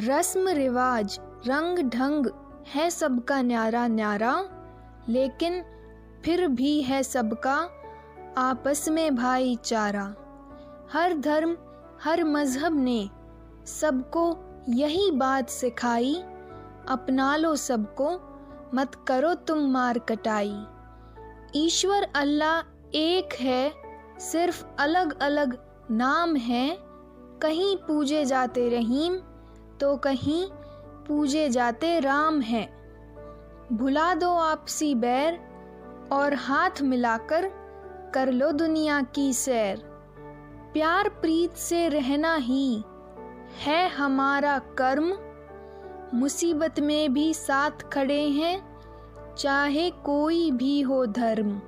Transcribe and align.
रस्म 0.00 0.48
रिवाज 0.48 1.18
रंग 1.46 1.78
ढंग 1.90 2.26
है 2.68 2.88
सबका 2.90 3.40
न्यारा 3.42 3.86
न्यारा, 3.88 4.32
लेकिन 5.08 5.62
फिर 6.24 6.46
भी 6.48 6.80
है 6.82 7.02
सबका 7.02 7.56
आपस 8.38 8.88
में 8.88 9.14
भाईचारा। 9.16 10.04
हर 10.92 11.14
धर्म, 11.18 11.56
हर 12.02 12.24
मज़हब 12.24 12.78
ने 12.78 13.08
सबको 13.66 14.24
यही 14.68 15.10
बात 15.10 15.50
सिखाई 15.50 16.14
अपना 16.88 17.34
लो 17.36 17.54
सबको, 17.56 18.12
मत 18.74 18.94
करो 19.08 19.34
तुम 19.34 19.70
मार 19.72 19.98
कटाई। 19.98 20.54
ईश्वर 21.56 22.06
अल्लाह 22.16 22.96
एक 22.96 23.34
है, 23.40 23.72
सिर्फ़ 24.20 24.64
अलग 24.78 25.18
अलग 25.22 25.58
नाम 25.90 26.36
है, 26.36 26.68
कहीं 27.42 27.76
पूजे 27.76 28.24
जाते 28.24 28.68
रहीम 28.68 29.18
तो 29.80 29.96
कहीं 29.96 30.46
पूजे 31.08 31.48
जाते 31.48 32.00
राम 32.00 32.40
हैं। 32.40 32.80
भुला 33.72 34.14
दो 34.14 34.30
आपसी 34.30 34.94
बैर 34.94 35.40
और 36.12 36.34
हाथ 36.34 36.82
मिलाकर 36.82 37.50
कर 38.14 38.30
लो 38.32 38.52
दुनिया 38.52 39.00
की 39.02 39.32
सैर। 39.32 39.76
प्यार 40.72 41.08
प्रीत 41.08 41.54
से 41.54 41.88
रहना 41.88 42.34
ही 42.34 42.84
है 43.64 43.88
हमारा 43.88 44.58
कर्म। 44.58 45.12
मुसीबत 46.14 46.80
में 46.80 47.12
भी 47.12 47.34
साथ 47.34 47.70
खड़े 47.70 48.28
हैं, 48.28 48.78
चाहे 49.34 49.90
कोई 49.90 50.50
भी 50.50 50.80
हो 50.80 51.06
धर्म। 51.06 51.60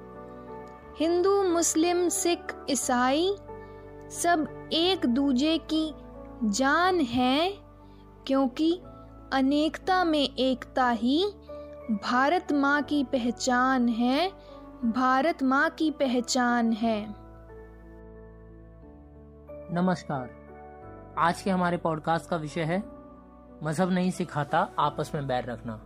हिंदू, 0.99 1.43
मुस्लिम, 1.43 2.09
सिख, 2.09 2.55
ईसाई 2.71 3.37
सब 4.11 4.69
एक 4.73 5.07
दूजे 5.07 5.59
की 5.59 5.95
जान 6.45 7.01
है। 7.01 7.62
क्योंकि 8.27 8.83
अनेकता 9.33 10.05
में 10.05 10.35
एकता 10.35 10.91
ही 10.91 11.33
भारत 11.91 12.53
माँ 12.53 12.83
की 12.83 13.05
पहचान 13.05 13.89
है, 13.89 14.33
भारत 14.85 15.43
माँ 15.43 15.71
की 15.71 15.91
पहचान 15.91 16.73
है। 16.73 17.15
नमस्कार। 19.75 20.31
आज 21.19 21.43
के 21.43 21.51
हमारे 21.51 21.77
पॉडकास्ट 21.77 22.31
का 22.31 22.37
विषय 22.37 22.63
है, 22.63 22.83
मज़हब 23.63 23.91
नहीं 23.91 24.11
सिखाता, 24.11 24.69
आपस 24.79 25.13
में 25.15 25.27
बैर 25.27 25.45
रखना। 25.45 25.81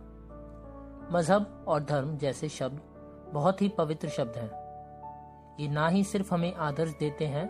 मज़हब 1.11 1.65
और 1.67 1.83
धर्म 1.83 2.17
जैसे 2.17 2.49
शब्द 2.49 2.81
बहुत 3.33 3.61
ही 3.61 3.69
पवित्र 3.69 4.09
शब्द 4.09 4.37
हैं। 4.37 4.51
ये 5.59 5.67
ना 5.67 5.87
ही 5.87 6.03
सिर्फ़ 6.03 6.33
हमें 6.33 6.55
आदर्श 6.55 6.91
देते 6.91 7.25
हैं, 7.25 7.47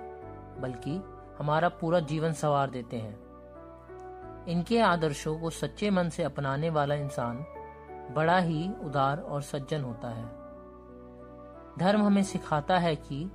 बल्कि 0.61 1.03
हमारा 1.39 1.69
पूरा 1.69 1.99
जीवन 1.99 2.31
सवार 2.31 2.69
देते 2.69 2.97
हैं। 2.97 3.27
इनके 4.48 4.80
आदर्शों 4.80 5.40
को 5.40 5.50
सच्चे 5.50 5.90
मन 5.90 6.09
से 6.09 6.23
अपनाने 6.23 6.70
वाला 6.70 6.95
इंसान 6.95 7.45
बड़ा 8.16 8.38
ही 8.38 8.70
उदार 8.84 9.20
और 9.20 9.42
सज्जन 9.42 9.81
होता 9.81 10.09
है। 10.09 10.26
धर्म 11.80 12.02
हमें 12.02 12.23
सिखाता 12.23 12.78
है 12.78 12.95
कि 12.95 13.31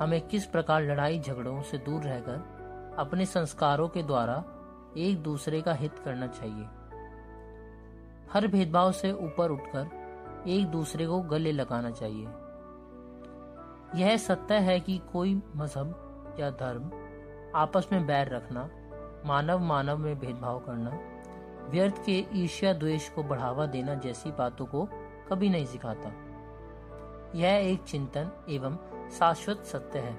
हमें 0.00 0.20
किस 0.20 0.46
प्रकार 0.46 0.82
लड़ाई 0.82 1.20
झगड़ों 1.20 1.62
से 1.62 1.78
दूर 1.78 2.02
रहकर 2.02 2.94
अपने 2.98 3.26
संस्कारों 3.26 3.88
के 3.88 4.02
द्वारा 4.02 4.44
एक 4.96 5.22
दूसरे 5.22 5.60
का 5.62 5.72
हित 5.72 5.98
करना 5.98 6.26
चाहिए। 6.26 6.64
हर 8.32 8.46
भेदभाव 8.46 8.92
से 8.92 9.12
ऊपर 9.12 9.50
उठकर 9.50 10.00
एक 10.48 10.66
दूसरे 10.66 11.06
को 11.06 11.20
गले 11.20 11.52
लगाना 11.52 11.90
चाहिए। 11.90 12.28
यह 14.00 14.16
सत्य 14.16 14.54
है 14.54 14.80
कि 14.80 15.00
कोई 15.12 15.42
मज़हब 15.56 16.36
या 16.40 16.50
धर्म 16.50 16.90
आपस 17.54 17.88
में 17.92 18.06
बैर 18.06 18.28
रखना 18.28 18.68
मानव 19.26 19.58
मानव 19.58 19.96
में 19.96 20.18
भेदभाव 20.18 20.58
करना, 20.58 20.98
व्यर्थ 21.70 22.04
के 22.04 22.26
ईर्ष्या 22.32 22.72
द्वेष 22.72 23.08
को 23.08 23.22
बढ़ावा 23.22 23.66
देना 23.66 23.94
जैसी 23.94 24.30
बातों 24.30 24.66
को 24.66 24.88
कभी 25.28 25.48
नहीं 25.48 25.66
सिखाता। 25.66 26.12
यह 27.34 27.50
एक 27.50 27.82
चिंतन 27.82 28.30
एवं 28.48 28.76
शाश्वत 29.10 29.62
सत्य 29.64 29.98
है। 29.98 30.12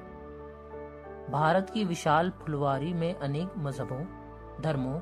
भारत 1.32 1.70
की 1.70 1.86
विशाल 1.86 2.30
फुलवारी 2.30 2.94
में 2.94 3.16
अनेक 3.16 3.50
मजहबों, 3.58 4.06
धर्मों, 4.62 5.00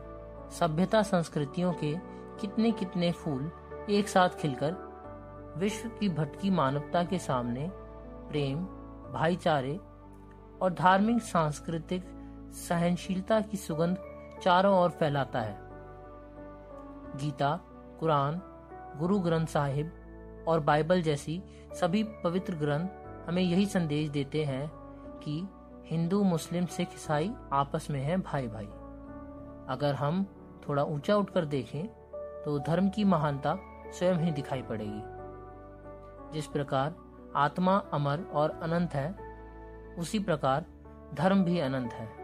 सभ्यता 0.49 1.01
संस्कृतियों 1.01 1.73
के 1.73 1.95
कितने 2.41 2.71
कितने 2.71 3.11
फूल 3.11 3.51
एक 3.89 4.07
साथ 4.07 4.29
खिलकर 4.29 4.89
विश्व 5.57 5.89
की 5.89 6.09
भटकी 6.09 6.49
मानवता 6.49 7.03
के 7.03 7.17
सामने 7.17 7.71
प्रेम, 8.29 8.59
भाईचारे 9.13 9.79
और 10.61 10.73
धार्मिक 10.73 11.21
सांस्कृतिक 11.21 12.18
सहनशीलता 12.51 13.39
की 13.41 13.57
सुगंध 13.57 13.97
चारों 14.43 14.77
ओर 14.79 14.89
फैलाता 14.89 15.39
है। 15.39 15.57
गीता, 17.15 17.59
कुरान, 17.99 18.41
गुरु 18.97 19.19
ग्रंथ 19.19 19.47
साहिब 19.47 20.45
और 20.47 20.59
बाइबल 20.59 21.01
जैसी 21.01 21.41
सभी 21.73 22.03
पवित्र 22.03 22.55
ग्रंथ 22.55 22.87
हमें 23.27 23.41
यही 23.41 23.65
संदेश 23.65 24.09
देते 24.09 24.43
हैं 24.43 24.69
कि 25.19 25.47
हिंदू, 25.85 26.23
मुस्लिम, 26.23 26.65
सिख, 26.65 26.93
ईसाई 26.93 27.33
आपस 27.53 27.87
में 27.89 28.01
हैं 28.01 28.21
भाई 28.21 28.47
भाई 28.47 28.65
अगर 29.69 29.95
हम 29.95 30.23
थोड़ा 30.69 30.83
ऊँचा 30.83 31.15
उठकर 31.15 31.45
देखें 31.45 31.87
तो 32.45 32.59
धर्म 32.59 32.89
की 32.89 33.03
महानता 33.03 33.55
स्वयं 33.91 34.15
ही 34.15 34.31
दिखाई 34.31 34.61
पड़ेगी। 34.61 35.01
जिस 36.33 36.47
प्रकार 36.47 36.95
आत्मा 37.35 37.75
अमर 37.93 38.23
और 38.33 38.59
अनंत 38.63 38.93
है, 38.93 39.15
उसी 39.99 40.19
प्रकार 40.19 40.65
धर्म 41.13 41.43
भी 41.43 41.59
अनंत 41.59 41.93
है। 41.93 42.18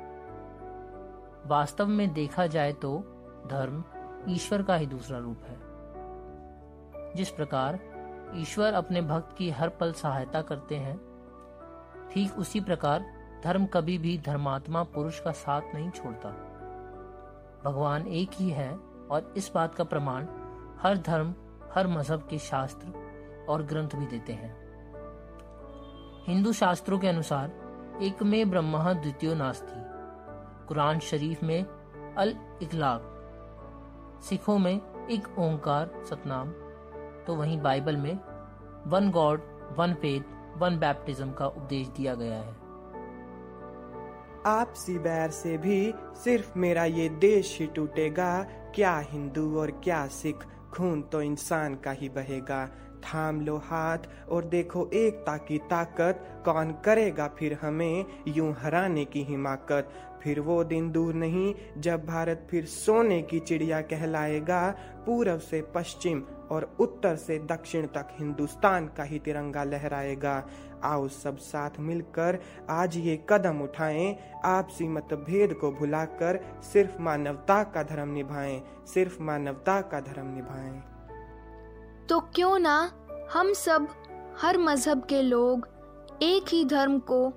वास्तव 1.45 1.87
में 1.87 2.13
देखा 2.13 2.47
जाए 2.47 2.71
तो 2.73 2.97
धर्म 3.47 3.83
ईश्वर 4.29 4.61
का 4.63 4.75
ही 4.75 4.85
दूसरा 4.85 5.17
रूप 5.17 5.41
है। 5.43 5.57
जिस 7.15 7.29
प्रकार 7.29 7.79
ईश्वर 8.35 8.73
अपने 8.73 9.01
भक्त 9.01 9.35
की 9.37 9.49
हर 9.49 9.69
पल 9.69 9.91
सहायता 9.93 10.41
करते 10.41 10.75
हैं, 10.75 10.97
ठीक 12.13 12.37
उसी 12.39 12.59
प्रकार 12.59 13.05
धर्म 13.43 13.65
कभी 13.65 13.97
भी 13.97 14.17
धर्मात्मा 14.17 14.83
पुरुष 14.83 15.19
का 15.19 15.31
साथ 15.31 15.61
नहीं 15.73 15.89
छोड़ता। 15.89 16.29
भगवान 17.65 18.07
एक 18.07 18.31
ही 18.33 18.49
है 18.49 18.71
और 19.11 19.33
इस 19.37 19.51
बात 19.55 19.75
का 19.75 19.83
प्रमाण 19.83 20.27
हर 20.79 20.97
धर्म, 20.97 21.33
हर 21.75 21.87
मज़हब 21.87 22.27
के 22.29 22.37
शास्त्र 22.37 23.45
और 23.49 23.63
ग्रंथ 23.63 23.89
भी 23.95 24.05
देते 24.05 24.33
हैं। 24.33 24.55
हिंदू 26.27 26.53
शास्त्रों 26.53 26.99
के 26.99 27.07
अनुसार 27.07 27.99
एक 28.01 28.23
में 28.23 28.49
ब्रह्मा 28.49 28.93
द्वितीय 28.93 29.35
नास्ती 29.35 29.83
कुरान 30.67 30.99
शरीफ 30.99 31.43
में 31.43 31.65
अल 32.15 32.35
इखलाक 32.61 33.11
सिखों 34.23 34.57
में 34.57 34.75
एक 35.11 35.27
ओंकार 35.39 35.91
सतनाम। 36.09 36.51
तो 37.27 37.35
वहीं 37.35 37.59
बाइबल 37.61 37.97
में 37.97 38.19
one 38.87 39.11
god, 39.11 39.41
one 39.77 39.93
faith, 39.93 40.21
one 40.57 40.77
baptism 40.79 41.31
का 41.31 41.47
उपदेश 41.47 41.87
दिया 41.87 42.15
गया 42.15 42.37
है। 42.37 42.53
आपसी 44.47 44.97
बैर 44.99 45.29
से 45.29 45.57
भी 45.57 45.93
सिर्फ़ 46.23 46.57
मेरा 46.59 46.85
ये 46.85 47.09
देश 47.09 47.57
ही 47.59 47.67
टूटेगा, 47.67 48.43
क्या 48.75 48.97
हिंदू 48.99 49.59
और 49.59 49.71
क्या 49.83 50.05
सिख, 50.07 50.43
खून 50.73 51.01
तो 51.01 51.21
इंसान 51.21 51.75
का 51.75 51.91
ही 51.91 52.09
बहेगा। 52.09 52.69
थाम 53.05 53.41
लो 53.41 53.57
हाथ 53.57 53.97
और 54.29 54.45
देखो 54.45 54.89
एकता 54.93 55.37
की 55.37 55.57
ताकत। 55.57 56.41
कौन 56.45 56.71
करेगा 56.85 57.27
फिर 57.27 57.53
हमें 57.61 58.05
यूँ 58.27 58.53
हराने 58.53 59.05
की 59.05 59.23
हिमाकत? 59.23 59.89
फिर 60.23 60.39
वो 60.39 60.63
दिन 60.63 60.91
दूर 60.91 61.13
नहीं, 61.13 61.53
जब 61.77 62.05
भारत 62.05 62.47
फिर 62.51 62.65
सोने 62.65 63.21
की 63.21 63.39
चिड़िया 63.39 63.81
कहलाएगा। 63.81 64.69
पूरब 65.05 65.39
से 65.39 65.61
पश्चिम 65.61 66.23
और 66.51 66.77
उत्तर 66.79 67.15
से 67.15 67.39
दक्षिण 67.39 67.85
तक 67.87 68.07
हिंदुस्तान 68.19 68.87
का 68.87 69.03
ही 69.03 69.19
तिरंगा 69.19 69.63
लहराएगा। 69.63 70.47
आओ 70.83 71.07
सब 71.07 71.37
साथ 71.37 71.69
मिलकर 71.79 72.39
आज 72.69 72.97
ये 72.97 73.25
कदम 73.29 73.61
उठाएँ। 73.61 74.15
आपसी 74.45 74.87
मतभेद 74.87 75.53
को 75.53 75.71
भुलाकर 75.71 76.39
सिर्फ़ 76.73 77.01
मानवता 77.01 77.63
का 77.63 77.83
धर्म 77.83 78.09
निभाएँ। 78.09 78.61
सिर्फ़ 78.87 79.21
मानवता 79.21 79.81
का 79.81 79.99
धर्म 79.99 80.27
निभाएँ। 80.35 80.83
तो 82.09 82.19
क्यों 82.19 82.59
ना 82.59 82.91
हम 83.33 83.53
सब, 83.53 83.87
हर 84.41 84.57
मज़हब 84.57 85.05
के 85.05 85.21
लोग, 85.21 85.67
एक 86.21 86.45
ही 86.49 86.65
धर्म 86.65 86.99
को 86.99 87.29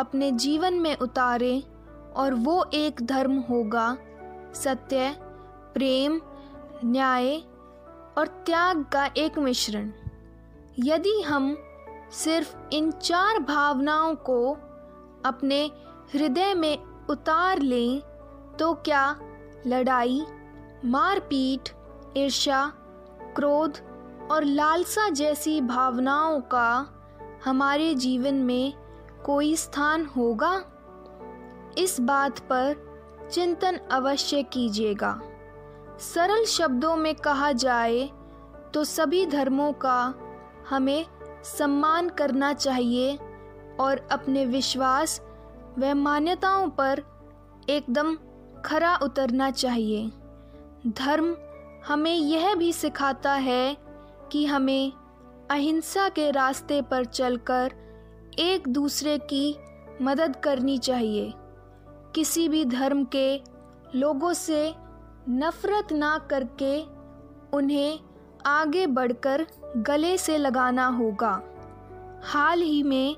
अपने 0.00 0.30
जीवन 0.30 0.74
में 0.74 0.96
उतारें 0.96 1.62
और 2.16 2.34
वो 2.34 2.64
एक 2.74 3.02
धर्म 3.02 3.38
होगा। 3.38 3.96
सत्य, 4.54 5.16
प्रेम, 5.74 6.20
न्याय 6.84 7.36
और 8.18 8.26
त्याग 8.46 8.84
का 8.84 9.08
एक 9.16 9.38
मिश्रण। 9.38 9.90
यदि 10.78 11.22
हम 11.22 11.56
सिर्फ़ 12.12 12.56
इन 12.72 12.90
चार 12.90 13.38
भावनाओं 13.38 14.14
को 14.14 14.52
अपने 15.24 15.64
हृदय 16.14 16.54
में 16.54 16.78
उतार 17.10 17.58
लें 17.58 18.00
तो 18.58 18.74
क्या 18.74 19.16
लड़ाई, 19.66 20.24
मारपीट, 20.84 21.68
ईर्ष्या, 22.16 22.72
क्रोध 23.36 23.78
और 24.30 24.44
लालसा 24.44 25.08
जैसी 25.08 25.60
भावनाओं 25.60 26.40
का 26.40 26.88
हमारे 27.44 27.94
जीवन 27.94 28.34
में 28.34 28.72
कोई 29.24 29.56
स्थान 29.56 30.06
होगा? 30.06 30.52
इस 31.78 32.00
बात 32.00 32.38
पर 32.38 32.76
चिंतन 33.32 33.76
अवश्य 33.92 34.42
कीजिएगा। 34.42 35.20
सरल 36.00 36.44
शब्दों 36.44 36.96
में 36.96 37.14
कहा 37.14 37.52
जाए 37.52 38.10
तो 38.74 38.84
सभी 38.84 39.26
धर्मों 39.26 39.72
का 39.72 40.14
हमें 40.70 41.06
सम्मान 41.44 42.08
करना 42.08 42.52
चाहिए 42.52 43.16
और 43.80 44.06
अपने 44.12 44.44
विश्वास 44.46 45.20
व 45.78 45.94
मान्यताओं 45.94 46.68
पर 46.70 47.02
एकदम 47.68 48.16
खरा 48.64 48.96
उतरना 48.96 49.50
चाहिए। 49.50 50.06
धर्म 50.86 51.36
हमें 51.86 52.14
यह 52.14 52.54
भी 52.54 52.72
सिखाता 52.72 53.32
है 53.32 53.85
कि 54.32 54.44
हमें 54.46 54.92
अहिंसा 55.50 56.08
के 56.08 56.30
रास्ते 56.30 56.82
पर 56.82 57.04
चलकर 57.04 57.72
एक 58.38 58.68
दूसरे 58.68 59.18
की 59.18 59.56
मदद 60.02 60.36
करनी 60.36 60.78
चाहिए। 60.78 61.32
किसी 62.14 62.48
भी 62.48 62.64
धर्म 62.64 63.04
के 63.04 63.42
लोगों 63.94 64.32
से 64.32 64.74
नफरत 65.28 65.92
ना 65.92 66.16
करके 66.30 66.80
उन्हें 67.56 67.98
आगे 68.46 68.86
बढ़कर 68.86 69.46
गले 69.76 70.16
से 70.18 70.36
लगाना 70.38 70.86
होगा। 70.86 71.40
हाल 72.24 72.62
ही 72.62 72.82
में 72.82 73.16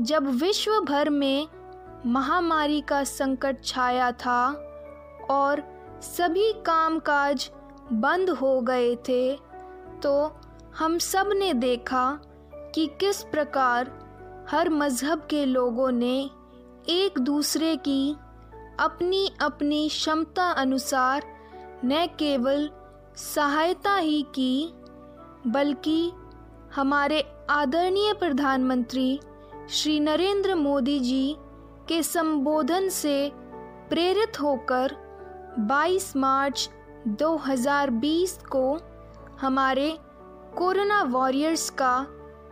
जब 0.00 0.26
विश्व 0.40 0.80
भर 0.80 1.10
में 1.10 1.46
महामारी 2.06 2.80
का 2.80 3.02
संकट 3.04 3.64
छाया 3.64 4.10
था 4.12 4.46
और 5.30 5.62
सभी 6.02 6.52
कामकाज 6.66 7.50
बंद 7.92 8.30
हो 8.30 8.60
गए 8.60 8.94
थे 9.08 9.36
तो 10.02 10.12
हम 10.78 10.98
सबने 10.98 11.54
देखा 11.54 12.18
कि 12.74 12.86
किस 13.00 13.22
प्रकार 13.22 13.86
हर 14.50 14.68
मज़हब 14.68 15.26
के 15.30 15.44
लोगों 15.44 15.90
ने 15.90 16.30
एक 16.88 17.18
दूसरे 17.18 17.76
की 17.76 18.16
अपनी 18.80 19.32
अपनी 19.40 19.88
क्षमता 19.88 20.50
अनुसार 20.50 21.22
न 21.84 22.06
केवल 22.18 22.70
सहायता 23.16 23.96
ही 23.96 24.22
की, 24.34 24.72
बल्कि 25.46 26.12
हमारे 26.74 27.24
आदरणीय 27.50 28.12
प्रधानमंत्री 28.12 29.20
श्री 29.70 30.00
नरेंद्र 30.00 30.54
मोदी 30.54 31.00
जी 31.00 31.36
के 31.88 32.02
संबोधन 32.02 32.88
से 32.88 33.32
प्रेरित 33.88 34.40
होकर 34.40 34.92
22 35.70 36.16
मार्च 36.16 36.70
2020 37.22 38.46
को 38.46 38.78
हमारे 39.40 39.98
कोरोना 40.56 41.02
वॉरियर्स 41.02 41.70
का 41.70 42.06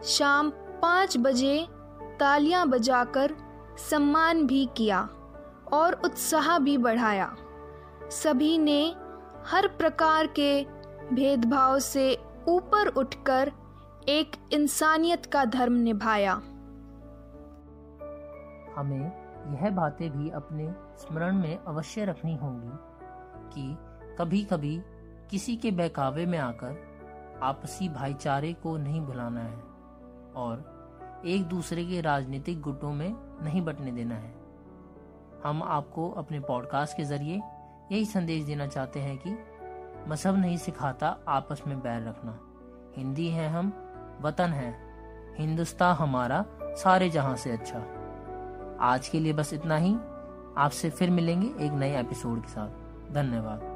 शाम 0.05 0.51
पाँच 0.83 1.17
बजे 1.19 1.67
तालियाँ 2.21 2.67
बजाकर 2.69 3.35
सम्मान 3.91 4.47
भी 4.47 4.65
किया 4.77 5.01
और 5.73 6.01
उत्साह 6.05 6.59
भी 6.59 6.77
बढ़ाया। 6.79 7.35
सभी 8.13 8.59
ने 8.59 8.95
हर 9.47 9.69
प्रकार 9.69 10.27
के 10.27 10.65
भेदभाव 11.13 11.79
से 11.79 12.15
ऊपर 12.49 12.89
उठकर 12.89 13.53
एक 14.09 14.37
इंसानियत 14.53 15.27
का 15.27 15.45
धर्म 15.45 15.73
निभाया। 15.73 16.35
हमें 18.77 19.05
यह 19.55 19.71
बातें 19.71 20.11
भी 20.11 20.31
अपने 20.31 20.73
स्मरण 20.99 21.37
में 21.37 21.59
अवश्य 21.59 22.05
रखनी 22.05 22.37
होंगी 22.37 22.77
कि 23.55 23.77
कभी 24.19 24.43
कभी 24.45 24.81
किसी 25.31 25.57
के 25.57 25.71
बहकावे 25.71 26.27
में 26.27 26.39
आकर 26.39 26.94
आपसी 27.45 27.89
भाईचारे 27.89 28.53
को 28.53 28.77
नहीं 28.77 29.01
भुलाना 29.01 29.41
है 29.41 29.57
और 30.37 30.75
एक 31.27 31.45
दूसरे 31.45 31.85
के 31.85 32.01
राजनीतिक 32.01 32.61
गुटों 32.61 32.93
में 32.93 33.43
नहीं 33.45 33.63
बटने 33.63 33.93
देना 33.93 34.15
है। 34.15 34.35
हम 35.45 35.63
आपको 35.63 36.11
अपने 36.11 36.41
पॉडकास्ट 36.41 36.97
के 36.97 37.05
ज़रिए 37.05 37.37
यही 37.93 38.05
संदेश 38.05 38.45
देना 38.45 38.67
चाहते 38.67 39.01
हैं 39.01 39.19
कि 39.19 39.39
मज़हब 40.09 40.37
नहीं 40.37 40.57
सिखाता 40.57 41.19
आपस 41.29 41.63
में 41.67 41.81
बैर 41.83 42.09
रखना। 42.09 42.39
हिंदी 42.97 43.29
है 43.29 43.49
हम, 43.49 43.73
वतन 44.23 44.51
है। 44.51 44.77
हिंदुस्तान 45.39 45.97
हमारा 45.97 46.45
सारे 46.63 47.11
जहाँ 47.11 47.37
से 47.37 47.51
अच्छा। 47.51 47.79
आज 48.81 49.09
के 49.09 49.21
लिए 49.21 49.33
बस 49.33 49.55
इतना 49.55 49.77
ही। 49.77 49.95
आपसे 50.57 50.91
फिर 50.91 51.11
मिलेंगे 51.11 51.67
एक 51.67 51.73
नए 51.73 52.01
एपिसोड 52.01 52.43
के 52.43 52.49
साथ। 52.49 52.69
धन्यवाद। 53.13 53.74